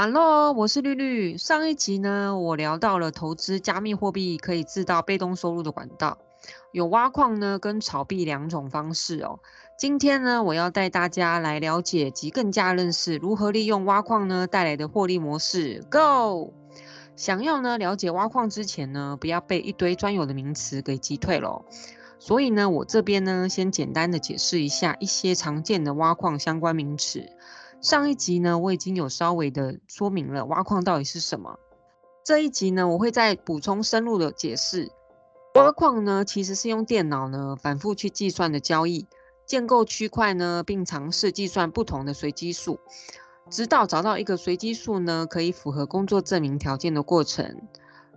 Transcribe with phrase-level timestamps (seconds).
[0.00, 1.36] Hello，我是绿绿。
[1.36, 6.18] 上一集呢，我聊到了投资加密货币可以制造被动收入的管道，
[6.70, 9.40] 有挖矿呢跟炒币两种方式哦。
[9.76, 15.84] 今天呢，我要带大家来了解及更加认识如何利用挖矿呢带来的获利模式。
[15.90, 16.54] Go！
[17.16, 21.64] 想要呢了解挖矿之前呢，不要被一堆专有的名词给击退了。
[22.20, 27.28] 所以呢，我这边呢先简单的解释一下一些常见的挖矿相关名词。
[27.80, 31.58] 上一集呢，我已经有稍微的说明了挖矿到底是什么。
[32.24, 34.90] 这一集呢，我会再补充深入的解释。
[35.54, 39.06] 挖矿呢，其实是用电脑呢反复去计算的交易，
[39.46, 42.80] 建构区块呢，并尝试计算不同的随机数，
[43.48, 47.62] 直到找到一个随机数呢可以符合工作证明条件的过程。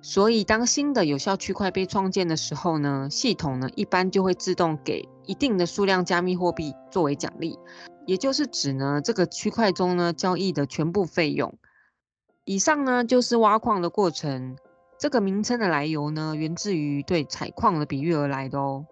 [0.00, 7.58] 所以，当新的有效区块被创建的时候呢，系统呢一般就会自动给一定的数量加密货币作为奖励。
[8.08, 11.58] 也就是指呢，这个区块中呢交易的全部费用。
[12.46, 14.56] 以上呢就是挖矿的过程。
[14.98, 18.86] 这个名称的来由呢，源自于对采矿的比喻而来的哦。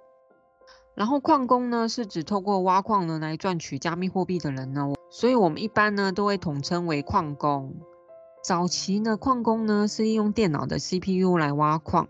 [0.95, 7.75] 然后矿工呢是指透过挖矿呢来赚取加密货币的人呢，所以我们一般呢都会统称为矿工。
[8.45, 12.07] 早期呢矿工呢是利用电脑的 CPU 来挖矿，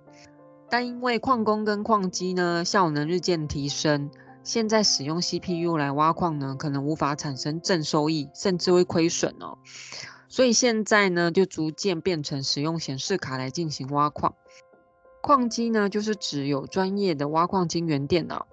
[0.69, 4.11] 但因为矿工跟矿机呢效能日渐提升。
[4.47, 9.59] 现在使用 CPU 来挖矿呢，可能无法产生正收益，甚至会亏损哦。
[10.29, 14.37] 所以现在呢，就逐渐变成使用显示卡来进行挖矿。
[15.21, 18.47] 矿机呢，就是指有专业的挖矿晶圆电脑，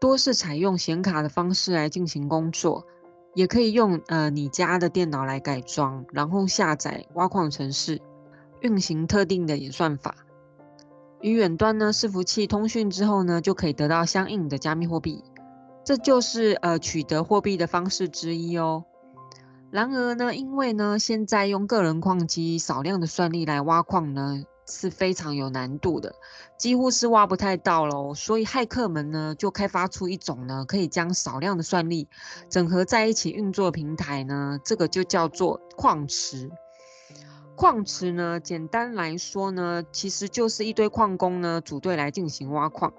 [0.00, 2.84] 多是采用显卡的方式来进行工作，
[3.36, 8.02] 也可以用呃你家的电脑来改装，然后下载挖矿程式，
[8.62, 10.16] 运行特定的演算法。
[11.20, 15.24] 与远端呢伺服器通讯之后呢，就可以得到相应的加密货币，
[15.84, 18.84] 这就是呃取得货币的方式之一哦。
[19.70, 26.14] 然而呢，因为呢现在用个人矿机少量的算力来挖矿呢是非常有难度的，
[26.58, 28.14] 几乎是挖不太到喽。
[28.14, 32.08] 所以骇客们呢就开发出一种呢可以将少量的算力
[32.48, 36.50] 整合在一起运作的平台呢，这个就叫做矿池。
[37.58, 42.94] 矿池呢，简单来说呢，其实就是一堆矿工呢组队来进行挖矿，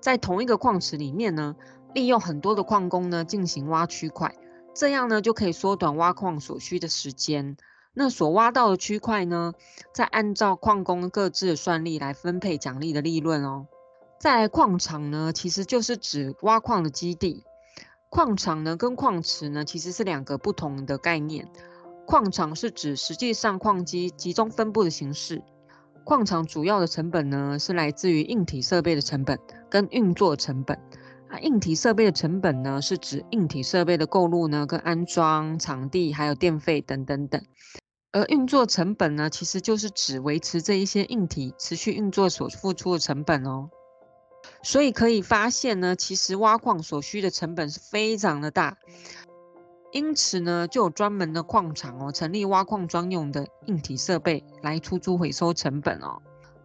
[0.00, 1.54] 在同一个矿池里面呢，
[1.94, 4.34] 利用很多的矿工呢进行挖区块，
[4.74, 7.56] 这样呢就可以缩短挖矿所需的时间。
[7.94, 9.52] 那所挖到的区块呢，
[9.94, 13.68] 再按照矿工各自的算力来分配奖励的利润哦。
[14.18, 17.44] 在矿场呢，其实就是指挖矿的基地，
[18.08, 21.48] 矿场呢跟矿池呢其实是两个不同的概念。
[22.10, 25.40] 矿场是指实际上矿机集中分布的形式。
[26.02, 29.38] 矿场主要的成本呢，是来自于硬体设备的成本
[29.70, 30.76] 跟运作成本。
[31.28, 37.40] 啊，硬体设备的成本呢，是指硬体设备的购入呢，跟安装、场地还有电费等等等。
[38.10, 43.70] 而运作成本呢，其实就是指维持这一些硬体持续运作所付出的成本哦。
[44.62, 48.78] 所以可以发现呢，其实挖矿所需的成本是非常的大。
[49.92, 56.22] 因此呢，就有专门的矿场哦，成立挖矿专用的硬体设备来出租回收成本哦。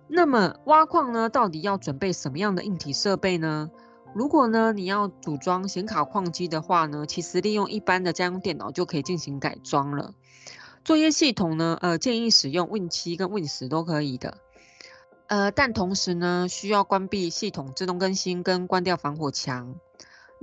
[0.08, 3.72] 那么挖矿呢，到底要准备什么样的硬体设备呢？
[4.14, 10.14] 如果呢你要组装显卡矿机的话呢，其实利用一般的家用电脑就可以进行改装了。
[10.84, 14.38] 作业系统呢，呃，建议使用 Win 七跟 Win 十都可以的。
[15.28, 19.76] 呃，但同时呢，需要关闭系统自动更新跟关掉防火墙。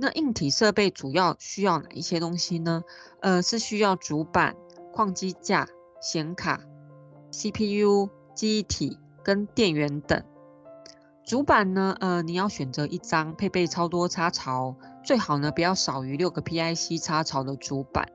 [0.03, 2.83] 那硬体设备主要需要哪一些东西呢？
[3.21, 4.53] 呃，是需要主板、
[4.91, 5.65] 矿机架、
[6.01, 6.59] 显卡、
[7.31, 10.21] CPU、记忆体跟电源等。
[11.25, 14.75] 主板呢，呃，你要选择一张配备超多插槽，
[15.05, 18.09] 最好呢不要少于六个 PIC 插槽的主板，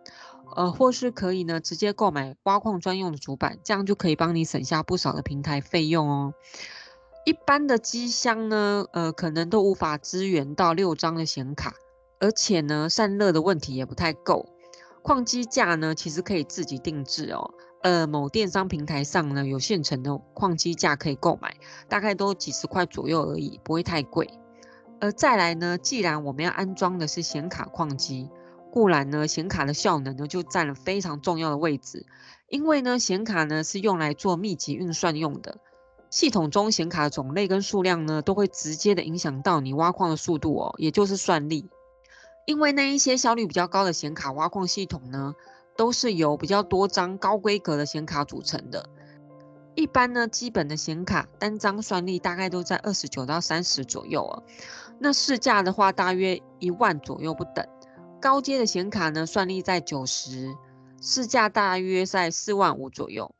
[0.57, 6.35] 呃，或是可以呢直接购买挖矿专用的主板，这样就可以帮你省下不少的平台费用哦。
[7.29, 11.75] 一般的机箱呢，呃，可能都无法支援到六张的显卡，
[12.21, 14.47] 而且呢，散热的问题也不太够。
[15.03, 17.53] 矿机架呢，其实可以自己定制哦，
[17.83, 21.55] 呃，某电商平台上呢有现成的矿机架可以购买，
[21.87, 24.31] 大概都几十块左右而已，不会太贵。
[25.01, 28.31] 呃再来呢，既然我们要安装的是显卡矿机，
[28.73, 32.07] 固然呢，显卡的效能呢就占了非常重要的位置，
[32.49, 35.59] 因为呢，显卡呢是用来做密集运算用的。
[36.11, 41.69] 系统中显卡的种类跟数量呢，都会直接的影响到你挖矿的速度哦，也就是算力。
[42.47, 45.35] 因为那一些效率比较高的显卡挖矿系统呢，
[45.77, 48.89] 都是由比较多张高规格的显卡组成的。
[49.75, 54.43] 一般呢，基本的显卡单张算力大概都在二十九到三十左右哦。
[54.99, 57.65] 那市价的话，大约一万左右不等。
[58.21, 60.57] 高阶的显卡呢，算力在九十，
[61.01, 63.31] 市价大约在四万五左右。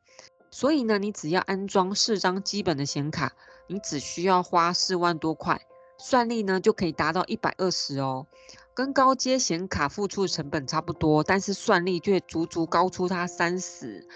[0.51, 3.33] 所以呢，你只要安装四张基本的显卡，
[3.67, 5.61] 你只需要花四万多块，
[5.97, 8.25] 算力呢就可以达到一百二十哦。
[8.73, 14.07] 跟高阶显卡付出的成本差不多，但是算力却足足高出它三十。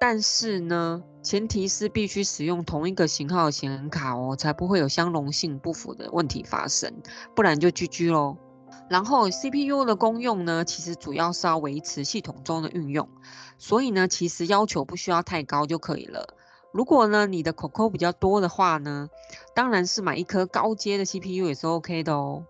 [0.00, 7.02] 但是呢，前提是必须使用同一个型号的显卡哦，才不会有相容性不符的问题发生，
[7.34, 8.36] 不然就 GG 喽。
[8.88, 13.08] 然后 CPU 的功用呢，其实主要是要维持系统中的运用，
[13.58, 16.34] 所以呢，其实要求不需要太高就可以了。
[16.72, 19.08] 如果呢，你的 COCO 比较多的话呢，
[19.54, 22.44] 当然是买一颗高阶的 CPU 也是 OK 的哦。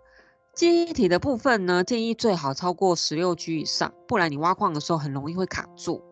[0.54, 6.02] 记忆体的部分呢，建议最好超过十六 G 以上，不然你挖矿的时候很容易会卡住。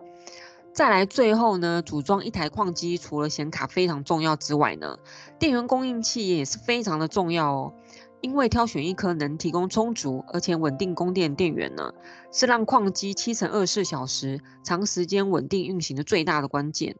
[0.72, 4.98] 再来最后呢，组装一台矿机除了显卡非常重要之外呢，
[5.40, 7.72] 电源供应器也是非常的重要哦。
[8.20, 11.92] 因为挑选一颗能提供充足而且稳定供电电源呢，
[12.32, 16.96] 是让矿机七乘二十四小时长时间稳定运行的最大的关键。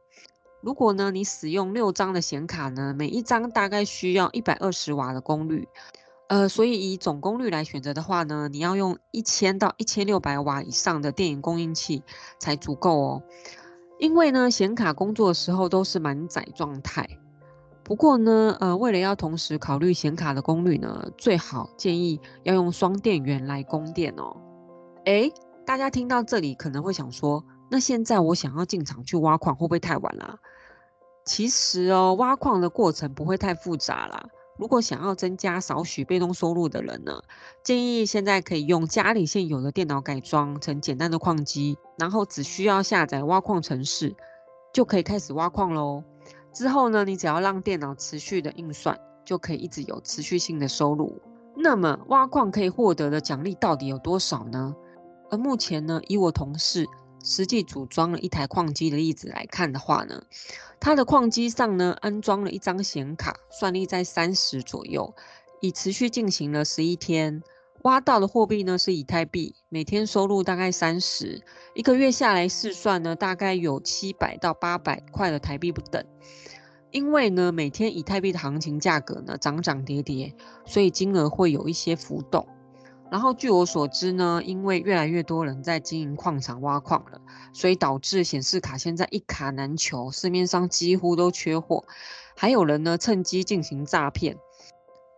[0.63, 5.69] 如果呢，你使用六张的显卡呢，每一张大概需要一百二十瓦的功率。
[6.29, 12.03] 呃，所以以总功率来选择的话呢，你要用一千到一千六百瓦以上的电源供应器
[12.41, 13.23] 才足够哦。
[13.99, 17.09] 因为呢，显卡工作的时候都是满载状态。
[17.87, 24.37] 不过呢，呃，为了要同时考虑显卡的功率呢，最好建议要用双电源来供电哦。
[25.05, 25.33] 诶，
[25.65, 30.37] 大家听到这里可能会想说，那现在我想要进场去挖矿，会不会太晚了？
[31.25, 34.27] 其实哦，挖矿的过程不会太复杂啦。
[34.59, 37.23] 如果想要增加少许被动收入的人呢，
[37.63, 44.17] 建议现在可以用家里现有的电脑改装成简单的矿机，然后只需要下载挖矿程式，
[44.73, 46.03] 就可以开始挖矿喽。
[46.57, 51.21] 之后呢，你只要让电脑持续的运算，就可以一直有持续性的收入。
[51.55, 54.75] 那么挖矿可以获得的奖励到底有多少呢？
[55.31, 56.87] 而目前呢，以我同事
[57.23, 60.23] 实际组装了一台矿机的例子来看的话呢，
[60.81, 65.15] 他的矿机上呢，安装了一张显卡，算力在三十左右，
[65.61, 67.43] 已持续进行了十一天，
[67.87, 71.41] 挖到的货币呢是以太币，每天收入大概三十，
[71.73, 76.05] 一个月下来试算呢，大概有七百到八百块的台币不等。
[76.91, 80.35] 因为呢，每天以太币的行情价格呢涨涨跌跌，
[80.65, 82.45] 所以金额会有一些浮动。
[83.09, 87.21] 然后据我所知呢，因为越来越多人在经营矿场挖矿了，
[87.53, 91.85] 所以导致显示卡现在一卡难求，市面上几乎都缺货，
[92.37, 94.37] 还有人呢趁机进行诈骗。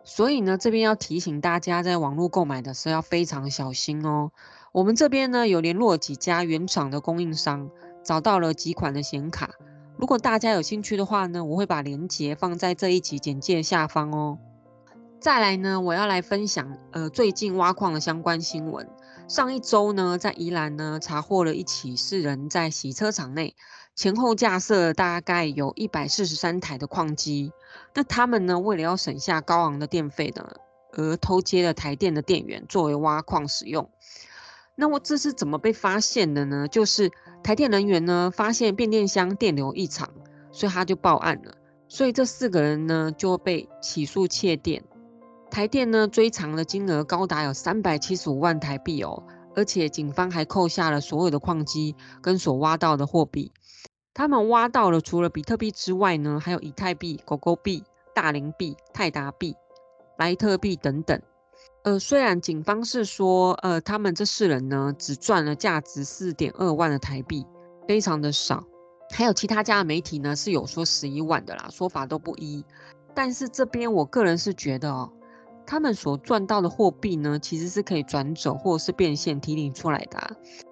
[0.08, 4.32] 所以呢，这边要提醒大家，在网络购买的时候要非常小心哦。
[4.72, 7.68] 我们这边呢有联络几家原厂的供应商，
[8.02, 9.50] 找到了几款的显卡。
[9.98, 14.38] 如果大家有兴趣的话呢，我会把链接放在这一集简介下方哦。
[15.20, 18.88] 再来呢，我要来分享呃最近挖矿的相关新闻。
[19.28, 23.54] 上一周呢，在宜兰呢查获了一起四人在洗车场内
[23.94, 27.52] 前后架设大概有一百四十三台的矿机。
[27.92, 30.50] 那他们呢为了要省下高昂的电费呢，
[30.92, 33.90] 而偷接了台电的电源作为挖矿使用。
[34.74, 36.66] 那我这是怎么被发现的呢？
[36.66, 37.10] 就是
[37.42, 40.08] 台电人员呢发现变电箱电流异常，
[40.52, 41.52] 所以他就报案了。
[41.86, 44.84] 所以这四个人呢就被起诉窃电。
[45.50, 49.24] 台电呢追偿的金额高达有三百七十五万台币哦，
[49.56, 53.52] 而且警方还扣下了所有的矿机跟所挖到的货币。
[54.14, 57.82] 他们挖到了除了比特币之外呢，还有以太币、狗狗币、
[58.14, 59.54] 大林币、泰达币、
[60.18, 61.20] 莱特币等等。
[61.84, 67.46] 呃，虽然警方是说，呃，他们这四人呢只赚了价值四点二万的台币，
[67.86, 68.64] 非常的少。
[69.10, 72.64] 还有其他家的媒体呢是有说十一万的啦，说法都不一。
[73.14, 75.10] 但是这边我个人是觉得哦。
[75.70, 80.30] 他们所赚到的货币呢，其实是可以转走或者是变现提领出来的啊，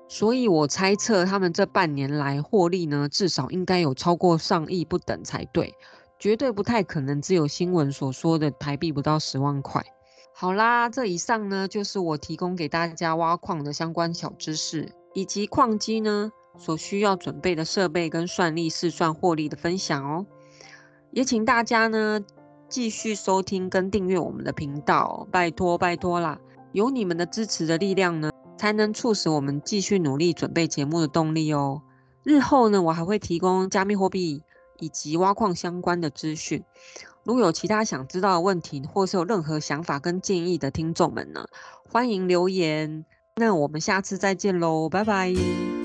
[0.09, 5.75] 所以我猜测他们这半年来获利呢，至少应该有超过上亿不等才对，
[6.19, 9.85] 绝对不太可能只有新闻所说的台币不到十万块。
[10.33, 20.25] 好啦，这以上呢就是我提供给大家挖矿的相关小知识，以及矿机呢所需要准备的设备跟算力试算获利的分享哦，
[21.11, 22.19] 也请大家呢。
[22.69, 26.39] 继续收听跟订阅我们的频道，拜托拜托啦！
[26.73, 31.83] 有你们的支持的力量呢，才能促使我们继续努力准备节目的动力哦。
[32.23, 34.43] 日后呢，我还会提供加密货币
[34.79, 36.65] 以及挖矿相关的资讯。
[37.23, 41.47] 如果有其他想知道的问题，或是有任何想法跟建议的听众们呢，
[41.89, 43.05] 欢迎留言。
[43.37, 45.76] 那我们下次再见喽，拜拜。